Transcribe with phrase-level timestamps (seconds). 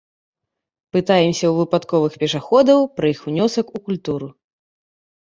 [0.97, 4.27] Пытаемся ў выпадковых пешаходаў пра іх унёсак у культуру.